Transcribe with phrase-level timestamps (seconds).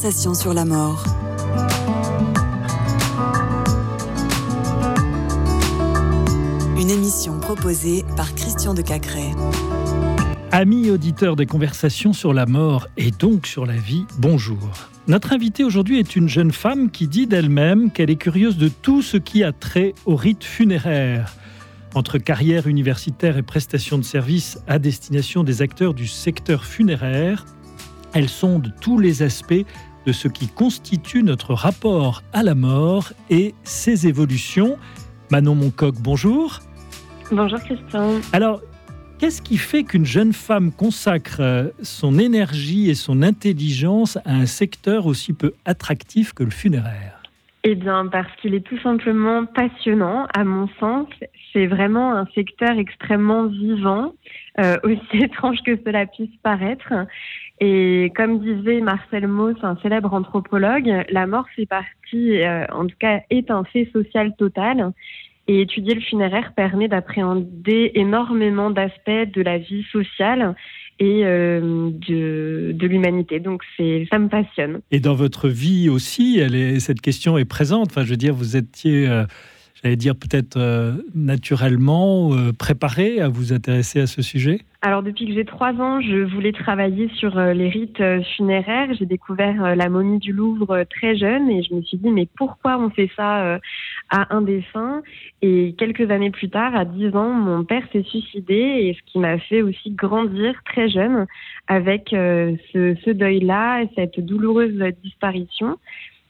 [0.00, 1.04] conversations sur la mort.
[6.80, 9.24] Une émission proposée par Christian de Cacré.
[10.52, 14.70] Amis auditeurs des conversations sur la mort et donc sur la vie, bonjour.
[15.06, 19.02] Notre invitée aujourd'hui est une jeune femme qui dit d'elle-même qu'elle est curieuse de tout
[19.02, 21.34] ce qui a trait au rite funéraire.
[21.94, 27.44] Entre carrière universitaire et prestations de services à destination des acteurs du secteur funéraire,
[28.12, 29.64] elle sonde tous les aspects
[30.06, 34.78] de ce qui constitue notre rapport à la mort et ses évolutions.
[35.30, 36.60] Manon Moncoq, bonjour.
[37.30, 38.20] Bonjour Christian.
[38.32, 38.60] Alors,
[39.18, 44.46] qu'est-ce qui fait qu'une jeune femme consacre euh, son énergie et son intelligence à un
[44.46, 47.20] secteur aussi peu attractif que le funéraire?
[47.62, 51.08] Eh bien, parce qu'il est tout simplement passionnant, à mon sens.
[51.52, 54.14] C'est vraiment un secteur extrêmement vivant,
[54.58, 56.92] euh, aussi étrange que cela puisse paraître.
[57.60, 62.96] Et comme disait Marcel Mauss, un célèbre anthropologue, la mort fait partie, euh, en tout
[62.98, 64.92] cas, est un fait social total.
[65.46, 70.54] Et étudier le funéraire permet d'appréhender énormément d'aspects de la vie sociale
[71.00, 73.40] et euh, de, l'humanité.
[73.40, 74.80] Donc ça me passionne.
[74.90, 76.40] Et dans votre vie aussi,
[76.78, 77.88] cette question est présente.
[77.90, 79.24] Enfin, je veux dire, vous étiez, euh,
[79.82, 84.60] j'allais dire peut-être euh, naturellement préparé à vous intéresser à ce sujet?
[84.82, 88.88] Alors depuis que j'ai trois ans, je voulais travailler sur euh, les rites euh, funéraires.
[88.98, 92.26] J'ai découvert euh, la momie du Louvre très jeune et je me suis dit mais
[92.34, 93.58] pourquoi on fait ça
[94.08, 95.02] à un défunt
[95.42, 99.18] Et quelques années plus tard, à dix ans, mon père s'est suicidé et ce qui
[99.18, 101.26] m'a fait aussi grandir très jeune
[101.66, 105.76] avec ce, ce deuil-là et cette douloureuse disparition.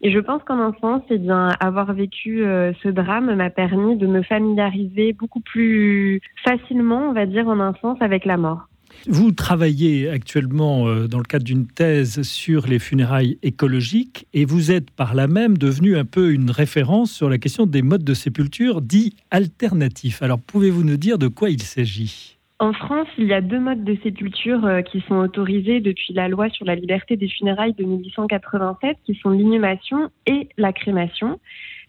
[0.02, 4.06] Et je pense qu'en enfance, eh bien, avoir vécu euh, ce drame m'a permis de
[4.06, 8.66] me familiariser beaucoup plus facilement, on va dire, en enfance avec la mort.
[9.06, 14.72] Vous travaillez actuellement euh, dans le cadre d'une thèse sur les funérailles écologiques et vous
[14.72, 18.14] êtes par là même devenu un peu une référence sur la question des modes de
[18.14, 20.22] sépulture dits alternatifs.
[20.22, 22.39] Alors pouvez-vous nous dire de quoi il s'agit?
[22.60, 26.28] En France, il y a deux modes de sépulture euh, qui sont autorisés depuis la
[26.28, 31.40] loi sur la liberté des funérailles de 1887, qui sont l'inhumation et la crémation.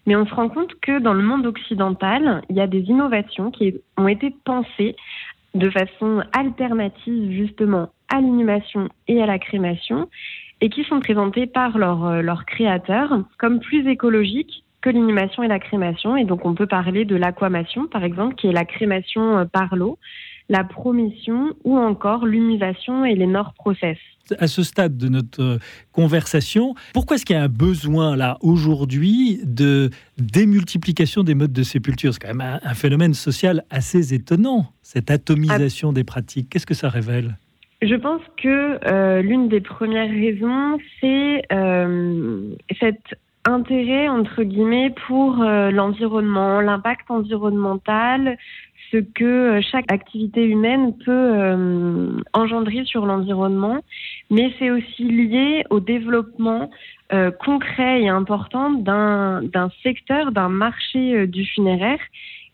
[0.06, 3.50] Mais on se rend compte que dans le monde occidental, il y a des innovations
[3.50, 4.96] qui ont été pensées
[5.54, 10.08] de façon alternative justement à l'inhumation et à la crémation
[10.62, 15.58] et qui sont présentées par leurs euh, créateurs comme plus écologiques que l'inhumation et la
[15.58, 16.16] crémation.
[16.16, 19.76] Et donc on peut parler de l'aquamation par exemple, qui est la crémation euh, par
[19.76, 19.98] l'eau
[20.52, 23.96] la promission ou encore l'humusation et les nord process.
[24.38, 25.58] À ce stade de notre
[25.92, 31.62] conversation, pourquoi est-ce qu'il y a un besoin là aujourd'hui de démultiplication des modes de
[31.62, 32.12] sépulture?
[32.12, 36.50] C'est quand même un, phénomène social assez étonnant, cette atomisation des pratiques.
[36.50, 37.36] Qu'est-ce que ça révèle?
[37.80, 43.00] Je pense que euh, l'une des premières raisons, c'est euh, cet
[43.44, 48.36] intérêt, entre guillemets, pour euh, l'environnement, l'impact environnemental,
[48.92, 53.80] ce que euh, chaque activité humaine peut euh, engendrer sur l'environnement,
[54.30, 56.70] mais c'est aussi lié au développement
[57.12, 61.98] euh, concret et important d'un secteur, d'un marché du funéraire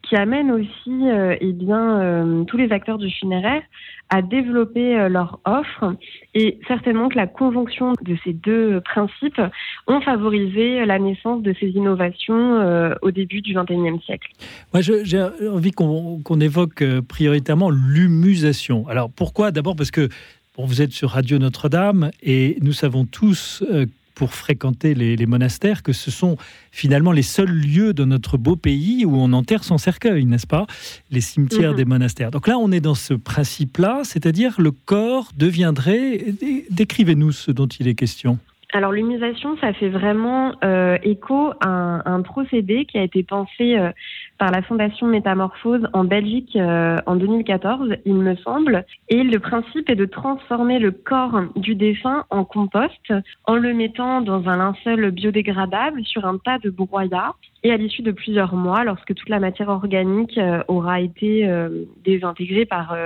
[0.08, 1.04] qui amène aussi
[1.41, 3.62] eh bien, tous les acteurs du funéraire
[4.10, 5.94] à développer euh, leur offre
[6.34, 9.41] et certainement que la conjonction de ces deux principes
[9.86, 14.30] ont favorisé la naissance de ces innovations euh, au début du XXIe siècle.
[14.72, 18.86] Moi, j'ai envie qu'on évoque euh, prioritairement l'humusation.
[18.88, 19.50] Alors pourquoi?
[19.50, 20.08] D'abord parce que
[20.56, 23.62] vous êtes sur Radio Notre-Dame et nous savons tous
[24.18, 26.36] pour fréquenter les, monastères que ce sont
[26.72, 30.66] finalement les seuls lieux de notre beau pays où on enterre son cercueil, n'est-ce pas?
[31.12, 31.76] Les cimetières mhm.
[31.76, 32.30] des monastères.
[32.32, 36.34] Donc là, on est dans ce principe-là, c'est-à-dire le corps deviendrait...
[36.70, 38.38] Décrivez-nous ce dont il est question.
[38.72, 43.90] Alors l'humusation, ça fait vraiment euh, écho à un, procédé qui a été pensé euh,
[44.38, 48.84] par la Fondation Métamorphose en Belgique euh, en 2014, il me semble.
[49.09, 53.12] Et le principe est de transformer le corps du défunt en compost
[53.44, 57.35] en le mettant dans un linceul biodégradable sur un tas de broyats.
[57.64, 61.84] Et à l'issue de plusieurs mois, lorsque toute la matière organique euh, aura été euh,
[62.05, 62.96] désintégrée par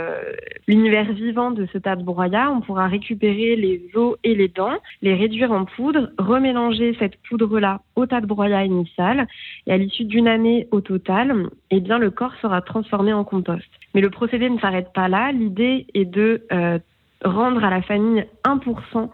[0.68, 4.78] l'univers vivant de ce tas de broyats, on pourra récupérer les os et les dents,
[5.00, 9.26] les réduire en poudre, remélanger cette poudre-là au tas de broyats initial.
[9.66, 13.68] Et à l'issue d'une année au total, eh bien, le corps sera transformé en compost.
[13.94, 15.32] Mais le procédé ne s'arrête pas là.
[15.32, 16.78] L'idée est de euh,
[17.24, 19.08] rendre à la famille 1%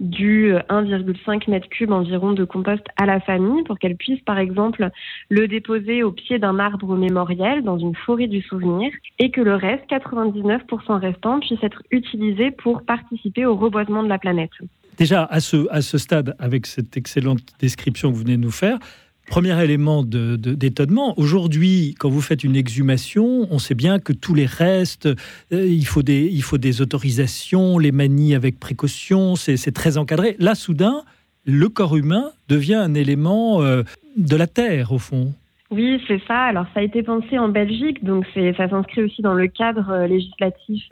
[0.00, 4.38] du 1,5 euh, mètre cube environ de compost à la famille pour qu'elle puisse, par
[4.38, 4.90] exemple,
[5.28, 9.54] le déposer au pied d'un arbre mémoriel dans une forêt du souvenir et que le
[9.54, 14.50] reste, 99% restant, puisse être utilisé pour participer au reboisement de la planète.
[14.98, 18.50] Déjà, à ce, à ce stade, avec cette excellente description que vous venez de nous
[18.50, 18.78] faire,
[19.26, 24.46] Premier élément d'étonnement, aujourd'hui, quand vous faites une exhumation, on sait bien que tous les
[24.46, 29.96] restes, euh, il, faut des, il faut des autorisations, les manies avec précaution, c'est très
[29.96, 30.36] encadré.
[30.38, 31.02] Là, soudain,
[31.46, 33.82] le corps humain devient un élément euh,
[34.16, 35.32] de la Terre, au fond.
[35.70, 36.42] Oui, c'est ça.
[36.42, 40.06] Alors, ça a été pensé en Belgique, donc ça s'inscrit aussi dans le cadre euh,
[40.06, 40.84] législatif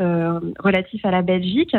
[0.59, 1.77] relatif à la Belgique.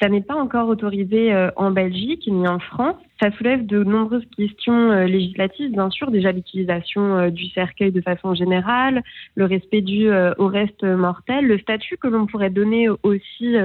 [0.00, 2.96] Ça n'est pas encore autorisé en Belgique ni en France.
[3.20, 8.02] Ça soulève de nombreuses questions euh, législatives, bien sûr, déjà l'utilisation euh, du cercueil de
[8.02, 9.02] façon générale,
[9.36, 13.56] le respect dû euh, au reste mortel, le statut que l'on pourrait donner aussi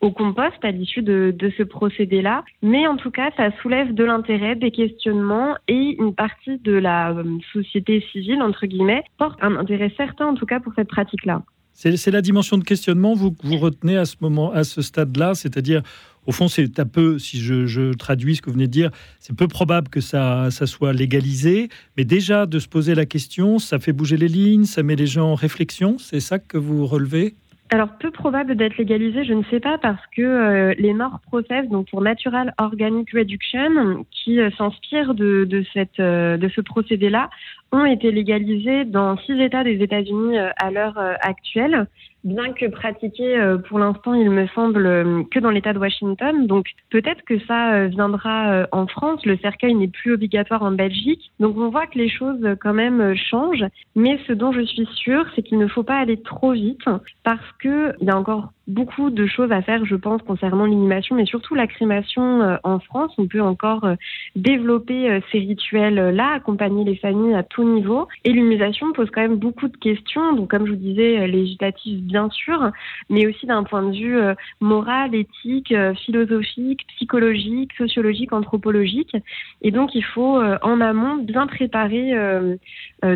[0.00, 2.44] au compost à l'issue de, de, ce procédé-là.
[2.62, 7.14] Mais en tout cas, ça soulève de l'intérêt, des questionnements et une partie de la
[7.52, 11.42] société civile, entre guillemets, porte un intérêt certain, en tout cas, pour cette pratique-là.
[11.78, 13.14] C'est la dimension de questionnement.
[13.14, 15.82] Vous, vous retenez à ce moment, à ce stade-là, c'est-à-dire
[16.24, 18.90] au fond, c'est un peu, si je, traduis ce que vous venez de dire,
[19.20, 23.78] c'est peu probable que ça soit légalisé, mais déjà de se poser la question, ça
[23.78, 27.36] fait bouger les lignes, ça met les gens en réflexion, c'est ça que vous relevez?
[27.70, 31.68] Alors, peu probable d'être légalisé, je ne sais pas, parce que euh, les North Process,
[31.68, 35.64] donc pour Natural Organic Reduction, qui euh, s'inspire de, de,
[35.98, 37.28] euh, de ce procédé-là,
[37.72, 41.88] ont été légalisés dans six États des États-Unis à l'heure actuelle
[42.26, 46.46] bien que pratiqué euh, pour l'instant, il me semble, euh, que dans l'État de Washington.
[46.46, 49.24] Donc peut-être que ça euh, viendra en France.
[49.24, 51.30] Le cercueil n'est plus obligatoire en Belgique.
[51.40, 53.64] Donc on voit que les choses quand même changent.
[53.94, 56.84] Mais ce dont je suis sûre, c'est qu'il ne faut pas aller trop vite
[57.22, 61.26] parce qu'il y a encore beaucoup de choses à faire, je pense, concernant l'inhumation, mais
[61.26, 63.12] surtout la crémation euh, en France.
[63.18, 63.94] On peut encore euh,
[64.34, 68.08] développer euh, ces rituels-là, accompagner les familles à tout niveau.
[68.24, 72.28] Et l'humusation pose quand même beaucoup de questions, donc comme je vous disais, législatives bien
[72.30, 72.70] sûr,
[73.08, 74.18] mais aussi d'un point de vue
[74.60, 75.74] moral, éthique,
[76.04, 79.16] philosophique, psychologique, sociologique, anthropologique.
[79.62, 82.14] Et donc il faut en amont bien préparer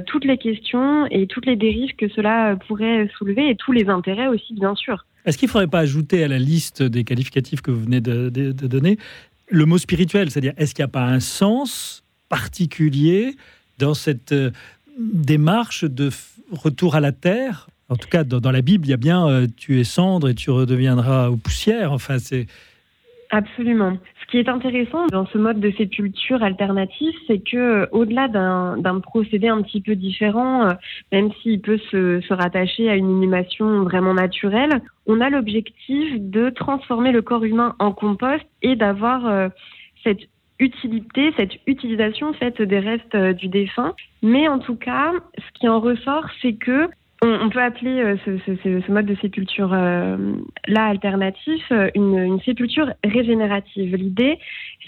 [0.06, 4.28] toutes les questions et toutes les dérives que cela pourrait soulever et tous les intérêts
[4.28, 5.04] aussi, bien sûr.
[5.24, 8.30] Est-ce qu'il ne faudrait pas ajouter à la liste des qualificatifs que vous venez de,
[8.52, 8.98] donner
[9.48, 10.30] le mot spirituel?
[10.30, 13.36] C'est-à-dire, est-ce qu'il n'y a pas un sens particulier
[13.78, 14.50] dans cette euh,
[14.98, 16.10] démarche de
[16.50, 17.68] retour à la terre?
[17.88, 20.34] En tout cas, dans, la Bible, il y a bien euh, tu es cendre et
[20.34, 21.92] tu redeviendras aux poussières.
[21.92, 22.46] Enfin, c'est
[23.32, 23.96] Absolument.
[24.20, 29.00] Ce qui est intéressant dans ce mode de sépulture alternatif, c'est que euh, au-delà d'un
[29.00, 30.72] procédé un petit peu différent, euh,
[31.12, 36.50] même s'il peut se, se, rattacher à une inhumation vraiment naturelle, on a l'objectif de
[36.50, 39.48] transformer le corps humain en compost et d'avoir euh,
[40.02, 40.22] cette
[40.58, 43.94] utilité, cette utilisation faite des restes du défunt.
[44.22, 46.88] Mais en tout cas, ce qui en ressort, c'est que
[47.22, 50.16] on, peut appeler euh, ce, mode de sépulture euh,
[50.66, 53.94] là alternatif euh, une, sépulture régénérative.
[53.94, 54.38] L'idée,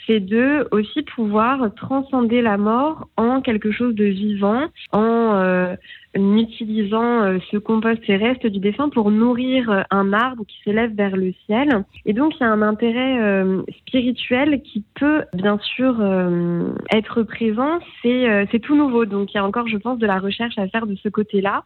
[0.06, 4.62] c'est de aussi pouvoir transcender la mort en quelque chose de vivant,
[4.93, 5.76] en
[6.14, 11.32] utilisant ce compost et restes du défunt pour nourrir un arbre qui s'élève vers le
[11.46, 11.85] ciel.
[12.05, 13.44] Et donc, il y a un intérêt
[13.78, 16.02] spirituel qui peut bien sûr
[16.93, 17.78] être présent.
[18.02, 19.05] C'est tout nouveau.
[19.05, 21.62] Donc, il y a encore, je pense, de la recherche à faire de ce côté-là.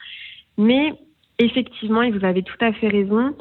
[0.59, 0.95] Mais
[1.39, 3.35] effectivement, et vous avez tout à fait raison,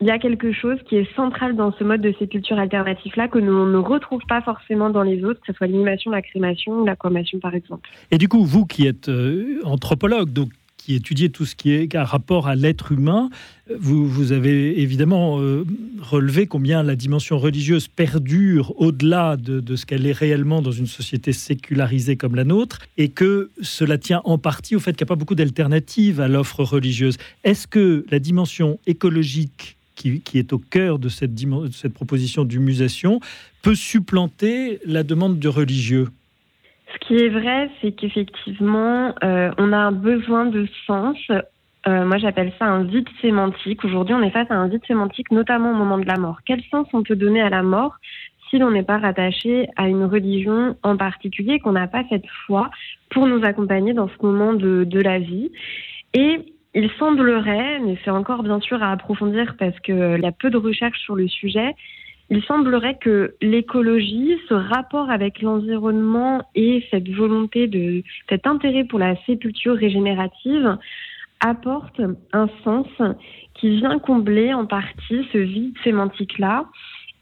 [0.00, 3.38] il y a quelque chose qui est central dans ce mode de sépulture alternatif-là que
[3.38, 6.84] nous ne retrouve pas forcément dans les autres, que ce soit l'animation, la crémation ou
[6.84, 7.88] la cremation par exemple.
[8.12, 11.94] Et du coup, vous qui êtes euh, anthropologue, donc qui étudiez tout ce qui est
[11.94, 13.28] un rapport à l'être humain,
[13.78, 15.66] vous, vous, avez évidemment euh,
[16.00, 21.34] relevé combien la dimension religieuse perdure au-delà de, ce qu'elle est réellement dans une société
[21.34, 25.12] sécularisée comme la nôtre, et que cela tient en partie au fait qu'il n'y a
[25.14, 27.18] pas beaucoup d'alternatives à l'offre religieuse.
[27.44, 32.44] Est-ce que la dimension écologique qui, qui, est au cœur de cette, de cette proposition
[32.44, 33.20] d'humusation
[33.60, 36.08] peut supplanter la demande de religieux?
[36.92, 41.16] Ce qui est vrai, c'est qu'effectivement, euh, on a un besoin de sens.
[41.30, 43.84] Euh, moi, j'appelle ça un vide sémantique.
[43.84, 46.38] Aujourd'hui, on est face à un vide sémantique, notamment au moment de la mort.
[46.46, 47.96] Quel sens on peut donner à la mort
[48.48, 52.70] si l'on n'est pas rattaché à une religion en particulier, qu'on n'a pas cette foi
[53.10, 55.52] pour nous accompagner dans ce moment de, de la vie?
[56.14, 60.48] Et il semblerait, mais c'est encore bien sûr à approfondir parce qu'il y a peu
[60.48, 61.74] de recherches sur le sujet,
[62.30, 68.98] il semblerait que l'écologie, ce rapport avec l'environnement et cette volonté de cet intérêt pour
[68.98, 70.76] la sépulture régénérative
[71.40, 72.00] apporte
[72.32, 72.86] un sens
[73.54, 76.66] qui vient combler en partie ce vide sémantique-là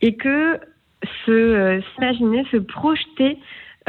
[0.02, 0.58] et que
[1.24, 3.38] se euh, s'imaginer, se projeter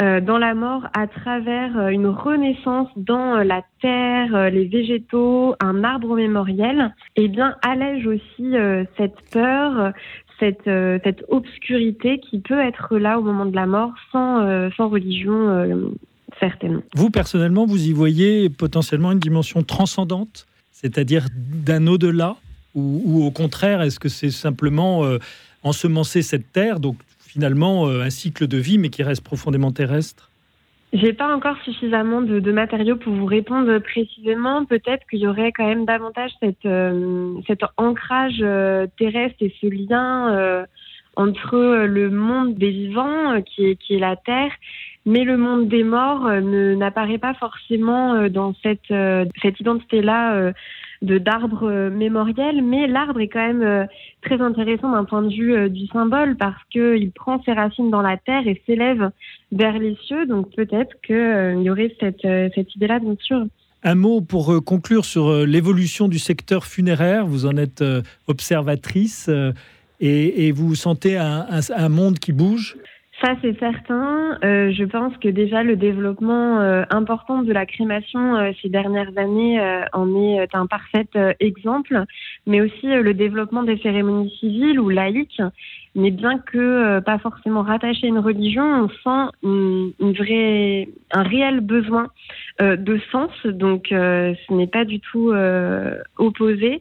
[0.00, 5.82] euh, dans la mort à travers euh, une renaissance dans la terre, les végétaux, un
[5.82, 8.54] arbre mémoriel, eh bien allège aussi
[8.96, 9.92] cette peur,
[10.38, 10.70] cette,
[11.04, 15.90] cette obscurité qui peut être là au moment de la mort sans, sans religion
[16.38, 16.82] certainement.
[16.94, 22.36] Vous, personnellement, vous y voyez potentiellement une dimension transcendante, c'est-à-dire d'un au-delà
[22.74, 25.02] ou, au contraire, est-ce que c'est simplement
[25.62, 30.27] ensemencer cette terre, donc finalement un cycle de vie, mais qui reste profondément terrestre?
[30.92, 34.64] J'ai pas encore suffisamment de, de, matériaux pour vous répondre précisément.
[34.64, 39.66] Peut-être qu'il y aurait quand même davantage cette, euh, cet ancrage euh, terrestre et ce
[39.66, 40.64] lien euh,
[41.14, 44.52] entre le monde des vivants, qui est, qui est la Terre,
[45.04, 48.94] mais le monde des morts n'apparaît pas forcément dans cette,
[49.42, 50.52] cette identité-là
[51.02, 53.84] de d'arbre euh, mémoriel, mais l'arbre est quand même euh,
[54.22, 58.02] très intéressant d'un point de vue euh, du symbole parce qu'il prend ses racines dans
[58.02, 59.10] la terre et s'élève
[59.52, 60.26] vers les cieux.
[60.26, 63.46] Donc peut-être qu'il y aurait cette, cette idée-là, bien sûr.
[63.84, 67.26] Un mot pour conclure sur l'évolution du secteur funéraire.
[67.26, 67.84] Vous en êtes
[68.26, 69.30] observatrice
[70.00, 72.76] et, vous sentez un monde qui bouge?
[73.20, 74.38] Ça, c'est certain.
[74.44, 79.16] Euh, je pense que déjà le développement euh, important de la crémation euh, ces dernières
[79.16, 79.60] années
[79.92, 81.08] en est un parfait
[81.40, 82.04] exemple,
[82.46, 85.42] mais aussi le développement des cérémonies civiles ou laïques.
[85.94, 89.92] Mais bien que pas forcément rattaché à une religion, on sent une,
[91.10, 92.08] un réel besoin
[92.60, 93.30] de sens.
[93.44, 95.32] Donc, ce n'est pas du tout
[96.18, 96.80] opposé.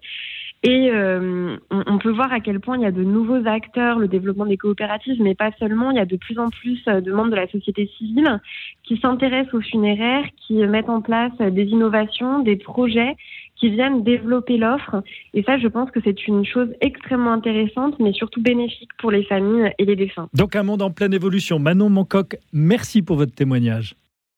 [0.63, 4.07] Et euh, on, peut voir à quel point il y a de nouveaux acteurs, le
[4.07, 5.91] développement des coopératives, mais pas seulement.
[5.91, 8.41] Il y a de plus en plus euh, de membres de la société civile
[8.83, 13.15] qui s'intéressent aux funéraires, qui mettent en place des innovations, des projets
[13.59, 15.03] qui viennent développer l'offre.
[15.33, 19.23] Et ça, je pense que c'est une chose extrêmement intéressante, mais surtout bénéfique pour les
[19.23, 20.29] familles et les défunts.
[20.33, 21.59] Donc un monde en pleine évolution.
[21.59, 23.95] Manon Mancoq, merci pour votre témoignage.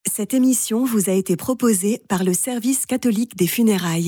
[0.07, 4.07] Cette émission vous a été proposée par le Service catholique des funérailles.